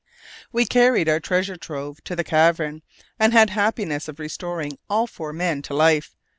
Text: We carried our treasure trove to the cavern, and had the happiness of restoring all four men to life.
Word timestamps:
We 0.51 0.65
carried 0.65 1.07
our 1.07 1.19
treasure 1.19 1.57
trove 1.57 2.03
to 2.05 2.15
the 2.15 2.23
cavern, 2.23 2.81
and 3.19 3.33
had 3.33 3.49
the 3.49 3.53
happiness 3.53 4.07
of 4.07 4.17
restoring 4.17 4.79
all 4.89 5.05
four 5.05 5.31
men 5.31 5.61
to 5.61 5.75
life. 5.75 6.15